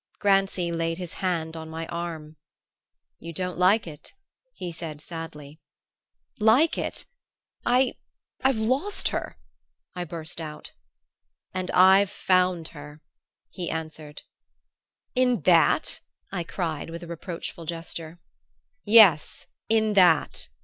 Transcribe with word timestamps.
Grancy 0.17 0.71
laid 0.71 0.97
his 0.97 1.13
hand 1.21 1.55
on 1.55 1.69
my 1.69 1.85
arm. 1.85 2.37
"You 3.19 3.31
don't 3.31 3.59
like 3.59 3.85
it?" 3.85 4.15
he 4.51 4.71
said 4.71 4.99
sadly. 4.99 5.59
"Like 6.39 6.75
it? 6.75 7.05
I 7.67 7.93
I've 8.43 8.57
lost 8.57 9.09
her!" 9.09 9.37
I 9.93 10.05
burst 10.05 10.41
out. 10.41 10.73
"And 11.53 11.69
I've 11.69 12.09
found 12.09 12.69
her," 12.69 13.03
he 13.51 13.69
answered. 13.69 14.23
"In 15.13 15.41
that?" 15.41 16.01
I 16.31 16.45
cried 16.45 16.89
with 16.89 17.03
a 17.03 17.07
reproachful 17.07 17.65
gesture. 17.65 18.19
"Yes; 18.83 19.45
in 19.69 19.93
that." 19.93 20.49